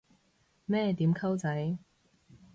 [0.65, 1.77] 咩點溝仔